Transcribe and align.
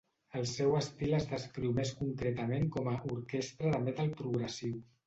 El 0.37 0.45
seu 0.51 0.77
estil 0.77 1.13
es 1.17 1.27
descriu 1.35 1.75
més 1.81 1.93
concretament 2.01 2.67
com 2.79 2.91
a 2.95 2.99
"Orquestra 3.13 3.79
de 3.79 3.85
metal 3.89 4.15
progressiu". 4.21 4.79